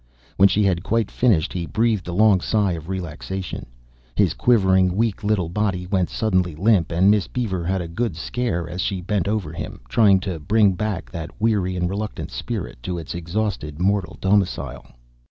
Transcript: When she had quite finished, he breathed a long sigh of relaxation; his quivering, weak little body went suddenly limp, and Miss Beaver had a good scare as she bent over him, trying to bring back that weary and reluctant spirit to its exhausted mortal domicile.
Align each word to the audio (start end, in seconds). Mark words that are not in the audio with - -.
When 0.37 0.49
she 0.49 0.63
had 0.63 0.81
quite 0.81 1.11
finished, 1.11 1.53
he 1.53 1.67
breathed 1.67 2.07
a 2.07 2.11
long 2.11 2.41
sigh 2.41 2.71
of 2.71 2.89
relaxation; 2.89 3.67
his 4.15 4.33
quivering, 4.33 4.95
weak 4.95 5.23
little 5.23 5.47
body 5.47 5.85
went 5.85 6.09
suddenly 6.09 6.55
limp, 6.55 6.91
and 6.91 7.11
Miss 7.11 7.27
Beaver 7.27 7.63
had 7.63 7.81
a 7.81 7.87
good 7.87 8.15
scare 8.15 8.67
as 8.67 8.81
she 8.81 8.99
bent 8.99 9.27
over 9.27 9.53
him, 9.53 9.79
trying 9.89 10.19
to 10.21 10.39
bring 10.39 10.71
back 10.73 11.11
that 11.11 11.39
weary 11.39 11.75
and 11.75 11.87
reluctant 11.87 12.31
spirit 12.31 12.81
to 12.81 12.97
its 12.97 13.13
exhausted 13.13 13.79
mortal 13.79 14.17
domicile. 14.19 14.87